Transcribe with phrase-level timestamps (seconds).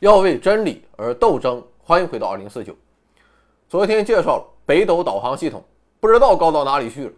[0.00, 1.62] 要为真理而斗争。
[1.78, 2.74] 欢迎回到二零四九。
[3.68, 5.62] 昨天介绍了北斗导航系统，
[6.00, 7.12] 不知道高到哪里去了。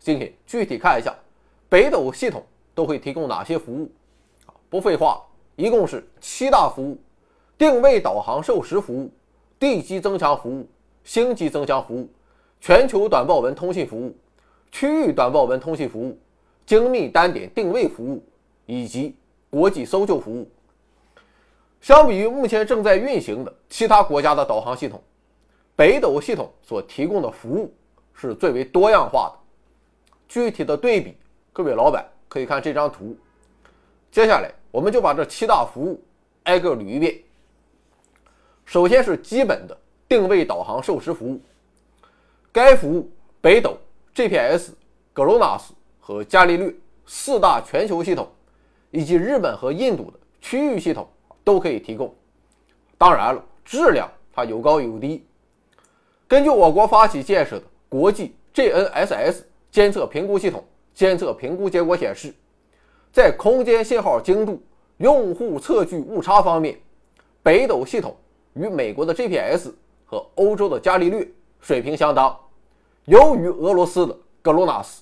[0.00, 1.14] 今天具体看一下
[1.68, 3.88] 北斗系统都会提供哪些服务。
[4.68, 6.98] 不废话，一共是七大服务：
[7.56, 9.08] 定位导航授时服务、
[9.56, 10.66] 地基增强服务、
[11.04, 12.08] 星级增强服务、
[12.60, 14.12] 全球短报文通信服务、
[14.72, 16.18] 区域短报文通信服务、
[16.66, 18.20] 精密单点定位服务
[18.66, 19.14] 以及
[19.48, 20.50] 国际搜救服务。
[21.80, 25.00] 相比于目前正在运行的其他国家的导航系统，
[25.76, 27.72] 北斗系统所提供的服务
[28.12, 29.38] 是最为多样化的。
[30.26, 31.16] 具体的对比，
[31.52, 33.16] 各位老板可以看这张图。
[34.10, 36.02] 接下来，我们就把这七大服务
[36.44, 37.16] 挨个捋一遍。
[38.64, 41.40] 首先是基本的定位导航授时服务，
[42.50, 43.08] 该服务
[43.40, 43.78] 北斗、
[44.12, 44.72] GPS、
[45.14, 45.62] GLONASS
[46.00, 46.74] 和伽利略
[47.06, 48.28] 四大全球系统，
[48.90, 51.08] 以及日本和印度的区域系统。
[51.46, 52.12] 都可以提供，
[52.98, 55.24] 当然了，质量它有高有低。
[56.26, 62.34] 根据我国发起建设的国际 GNSS 监测评估系统监测评估结果显示，
[63.12, 64.60] 在空间信号精度、
[64.96, 66.80] 用户测距误差方面，
[67.44, 68.16] 北斗系统
[68.54, 69.70] 与美国的 GPS
[70.04, 71.28] 和欧洲的伽利略
[71.60, 72.36] 水平相当，
[73.04, 74.98] 优于俄罗斯的 GLONASS。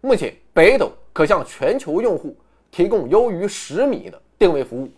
[0.00, 2.36] 目前，北斗可向全球用户
[2.70, 4.88] 提供优于十米的定位服务。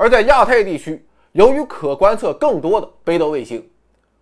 [0.00, 3.62] 而在亚太地区，由于可观测更多的北斗卫星，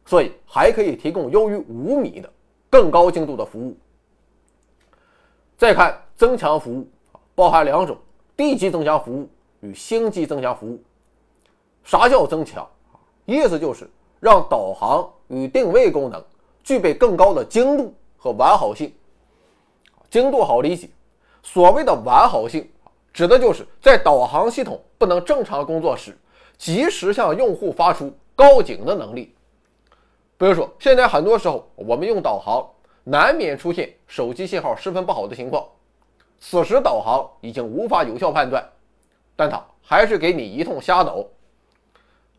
[0.04, 2.28] 所以还可以提供优于五米的
[2.68, 3.76] 更高精度的服务。
[5.56, 6.84] 再看增强服务，
[7.32, 7.96] 包含两种：
[8.36, 9.28] 地基增强服务
[9.60, 10.82] 与星际增强服务。
[11.84, 12.68] 啥叫增强？
[13.24, 16.20] 意思就是让导航与定位功能
[16.64, 18.92] 具备更高的精度和完好性。
[20.10, 20.90] 精度好理解，
[21.44, 22.68] 所谓的完好性。
[23.18, 26.16] 指的就是在导航系统不能正常工作时，
[26.56, 29.34] 及时向用户发出告警的能力。
[30.36, 32.64] 比如说，现在很多时候我们用导航，
[33.02, 35.66] 难免出现手机信号十分不好的情况，
[36.38, 38.64] 此时导航已经无法有效判断，
[39.34, 41.24] 但它还是给你一通瞎导。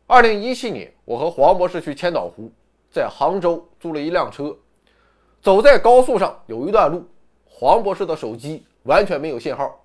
[0.07, 2.49] 二零一七年，我和黄博士去千岛湖，
[2.89, 4.55] 在杭州租了一辆车，
[5.41, 7.03] 走在高速上有一段路，
[7.43, 9.75] 黄博士的手机完全没有信号。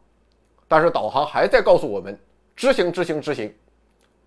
[0.66, 2.18] 但是导航还在告诉我们
[2.56, 3.54] 直行直行直行，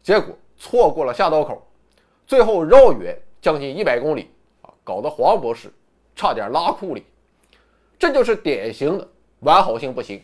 [0.02, 1.62] 结果错过了下道口，
[2.26, 4.30] 最后绕远将近一百公里
[4.62, 5.72] 啊，搞得黄博士
[6.16, 7.06] 差点拉库里。
[8.00, 9.08] 这就是典型的
[9.40, 10.24] 完好性不行。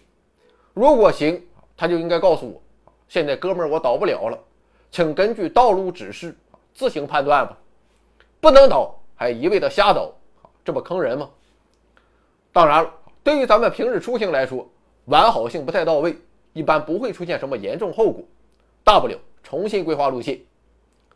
[0.73, 1.43] 如果行，
[1.75, 2.61] 他就应该告诉我，
[3.07, 4.37] 现在哥们儿我导不了了，
[4.91, 6.35] 请根据道路指示
[6.73, 7.57] 自行判断吧。
[8.39, 10.11] 不能导还一味的瞎导，
[10.63, 11.29] 这不坑人吗？
[12.51, 14.67] 当然了，对于咱们平日出行来说。
[15.05, 16.15] 完好性不太到位，
[16.53, 18.23] 一般不会出现什么严重后果，
[18.83, 20.39] 大不了重新规划路线。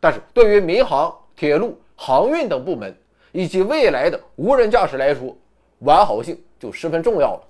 [0.00, 2.96] 但是对于民航、铁路、航运等部门
[3.32, 5.36] 以及未来的无人驾驶来说，
[5.80, 7.44] 完好性就十分重要了。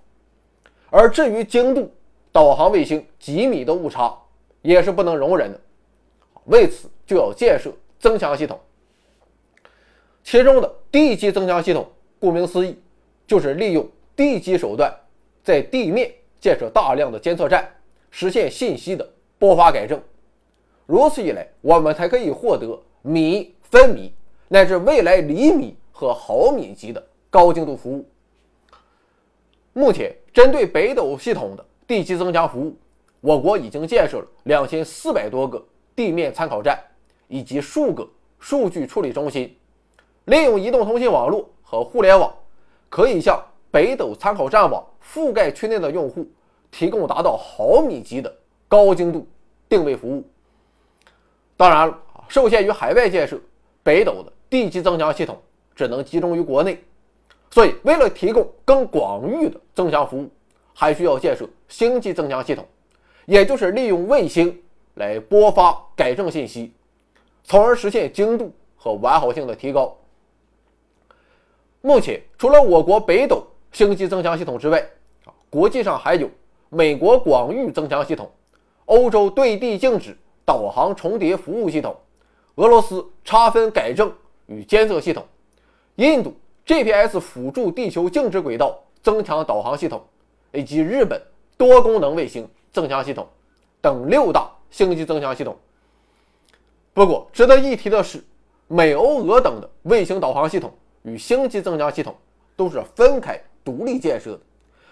[0.91, 1.91] 而至于精度，
[2.31, 4.16] 导航卫星几米的误差
[4.62, 5.60] 也是不能容忍的。
[6.44, 8.59] 为此就要建设增强系统，
[10.22, 11.87] 其中的地基增强系统，
[12.19, 12.78] 顾名思义，
[13.26, 14.94] 就是利用地基手段
[15.43, 16.10] 在地面。
[16.41, 17.69] 建设大量的监测站，
[18.10, 20.00] 实现信息的拨发改正。
[20.87, 24.12] 如此一来，我们才可以获得米、分米
[24.49, 28.09] 乃至未来厘米和毫米级的高精度服务。
[29.75, 32.76] 目前，针对北斗系统的地基增强服务，
[33.20, 36.82] 我国已经建设了两千四百多个地面参考站
[37.28, 39.55] 以及数个数据处理中心，
[40.25, 42.34] 利用移动通信网络和互联网，
[42.88, 43.40] 可以向
[43.70, 44.85] 北斗参考站网。
[45.11, 46.26] 覆盖区内的用户
[46.70, 48.31] 提供达到毫米级的
[48.69, 49.26] 高精度
[49.67, 50.23] 定位服务。
[51.56, 51.99] 当然了，
[52.29, 53.41] 受限于海外建设，
[53.82, 55.41] 北斗的地基增强系统
[55.75, 56.85] 只能集中于国内，
[57.50, 60.29] 所以为了提供更广域的增强服务，
[60.75, 62.67] 还需要建设星际增强系统，
[63.25, 64.62] 也就是利用卫星
[64.97, 66.71] 来播发改正信息，
[67.44, 69.97] 从而实现精度和完好性的提高。
[71.81, 74.85] 目前，除了我国北斗星际增强系统之外，
[75.50, 76.29] 国际上还有
[76.69, 78.31] 美国广域增强系统、
[78.87, 81.97] 欧洲对地静止导航重叠服务系统、
[82.56, 84.12] 俄罗斯差分改正
[84.47, 85.25] 与监测系统、
[85.97, 86.35] 印度
[86.67, 90.03] GPS 辅助地球静止轨道增强导航系统，
[90.53, 91.21] 以及日本
[91.56, 93.26] 多功能卫星增强系统。
[93.81, 95.56] 等六大星际增强系统。
[96.93, 98.21] 不过，值得一提的是，
[98.67, 100.73] 美、欧、俄等的卫星导航系统
[101.03, 102.12] 与星际增强系统
[102.56, 104.41] 都是分开独立建设的。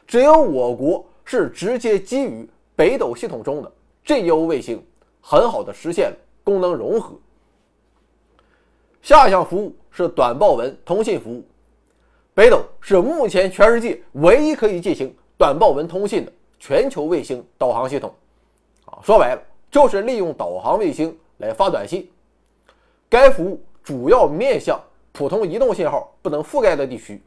[0.06, 3.72] 只有我国是直接基于北斗系统中的
[4.04, 4.84] GEO 卫星
[5.22, 7.16] 很好的实现了功能融合。
[9.00, 11.42] 下一项服务是短报文通信服务，
[12.34, 18.12] 北斗是目前全世界唯一可以进行短报文通信的全球卫星导航系统。
[18.84, 22.10] 啊，说白了就是利用导航卫星来发短信。
[23.08, 24.78] 该服务主要面向
[25.12, 27.22] 普通移动信号不能覆盖的地区，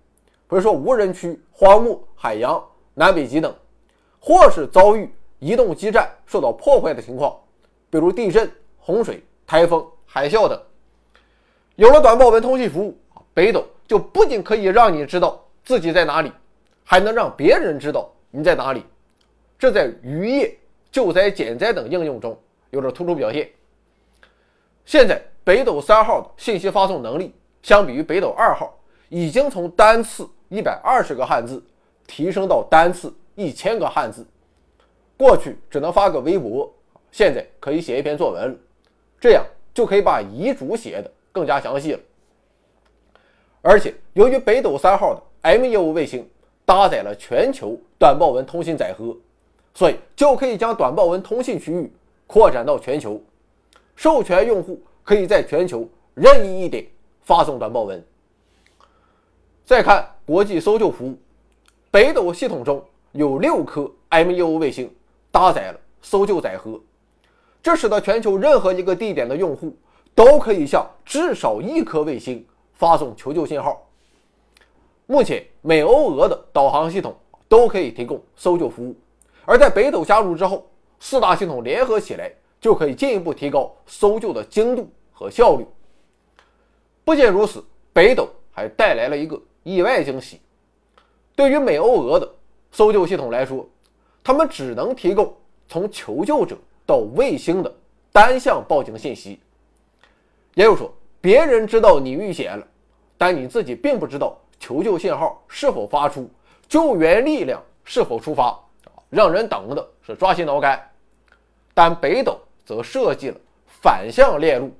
[0.49, 2.61] 比如说无人区、荒漠、海洋、
[2.95, 3.53] 南北极等，
[4.19, 5.07] 或是遭遇
[5.37, 7.39] 移动基站受到破坏的情况，
[7.91, 10.59] 比如地震、洪水、台风、海啸等。
[11.75, 12.97] 有了短报文通信服务，
[13.31, 16.31] 北斗就不仅可以让你知道自己在哪里，
[16.83, 18.83] 还能让别人知道你在哪里。
[19.59, 20.57] 这在渔业、
[20.91, 22.35] 救灾减灾等应用中
[22.71, 23.47] 有着突出表现。
[24.83, 28.75] 现在，北斗三号的信息发送能力，相比于北斗二号，
[29.09, 31.63] 已经从单次一百二十个汉字
[32.05, 34.25] 提升到单次一千个汉字。
[35.17, 36.71] 过去只能发个微博，
[37.11, 38.55] 现在可以写一篇作文了，
[39.19, 41.11] 这样就可以把遗嘱写的。
[41.31, 41.99] 更加详细了，
[43.61, 46.27] 而且由于北斗三号的 M 业务卫星
[46.65, 49.15] 搭载了全球短报文通信载荷，
[49.75, 51.89] 所以就可以将短报文通信区域
[52.25, 53.21] 扩展到全球，
[53.95, 56.83] 授权用户可以在全球任意一点
[57.21, 58.03] 发送短报文。
[59.69, 61.15] 再看国际搜救服务，
[61.91, 64.91] 北斗系统中有六颗 M 业务卫星
[65.29, 66.81] 搭载了搜救载荷，
[67.61, 69.71] 这使得全球任何一个地点的用户。
[70.15, 72.43] 都可以向至少一颗卫星
[72.73, 73.87] 发送求救信号。
[75.05, 77.15] 目前，美、欧、俄的导航系统
[77.47, 78.95] 都可以提供搜救服务，
[79.45, 80.67] 而在北斗加入之后，
[80.99, 85.65] 四大系统联合起来，就可以进一步提高搜救的精度和效率。
[87.05, 87.63] 不仅如此，
[87.93, 90.39] 北斗还带来了一个意外惊喜：
[91.35, 92.29] 对于美、欧、俄的
[92.71, 93.67] 搜救系统来说，
[94.23, 95.35] 他们只能提供
[95.67, 97.73] 从求救者到卫星的
[98.11, 99.39] 单向报警信息。
[100.55, 102.65] 也就是说，别人知道你遇险了，
[103.17, 106.29] 但你自己并不知道求救信号是否发出，
[106.67, 108.59] 救援力量是否出发，
[109.09, 110.81] 让人等的是抓心挠肝。
[111.73, 114.71] 但北斗则设计了反向链路，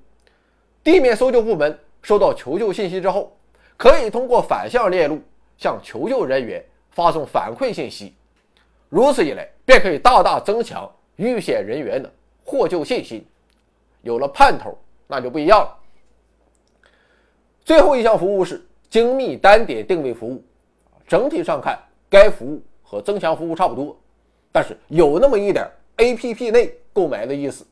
[0.84, 3.38] 地面搜救部门收到求救信息之后，
[3.80, 5.20] 可以通过反向链路
[5.58, 8.14] 向求救人员发送反馈信息，
[8.90, 13.26] 如此一来，便可以大大增强遇险人员的获救信心。
[14.04, 14.78] 有了盼头。
[15.12, 15.76] 那就不一样了。
[17.66, 20.44] 最后一项服务是精密单点定位服务，
[21.08, 24.00] 整体上看，该服务和增强服务差不多，
[24.52, 25.68] 但是有那么一点
[25.98, 27.66] APP 内购买的意思，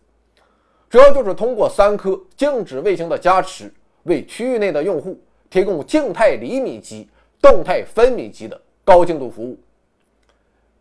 [0.90, 3.72] 主要就是通过三颗静止卫星的加持，
[4.06, 7.10] 为区域内的用户提供静态厘米级、
[7.42, 9.58] 动态分米级的高精度服务。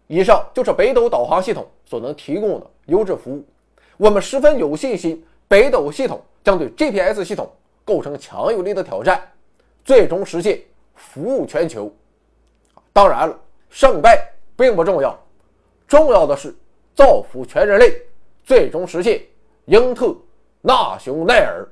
[0.06, 3.44] 以上就是北斗导航系统所能提供的优质服务，
[3.96, 6.20] 我们十分有信心，北斗系统。
[6.46, 7.50] 将对 GPS 系统
[7.84, 9.20] 构成强有力的挑战，
[9.84, 10.60] 最终实现
[10.94, 11.92] 服务全球。
[12.92, 13.36] 当然了，
[13.68, 15.18] 胜败并不重要，
[15.88, 16.54] 重要的是
[16.94, 18.00] 造福全人类，
[18.44, 19.20] 最终实现
[19.64, 20.14] 英特
[20.60, 21.66] 纳雄耐尔。